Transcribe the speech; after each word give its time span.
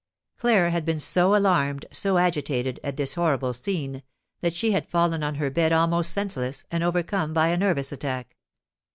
Claire 0.39 0.71
had 0.71 0.83
been 0.83 0.97
so 0.97 1.35
alarmed, 1.35 1.85
so 1.91 2.17
agitated, 2.17 2.79
at 2.83 2.97
this 2.97 3.13
horrible 3.13 3.53
scene, 3.53 4.01
that 4.39 4.51
she 4.51 4.71
had 4.71 4.87
fallen 4.89 5.21
on 5.21 5.35
her 5.35 5.51
bed 5.51 5.71
almost 5.71 6.11
senseless, 6.11 6.63
and 6.71 6.83
overcome 6.83 7.33
by 7.35 7.49
a 7.49 7.55
nervous 7.57 7.91
attack. 7.91 8.35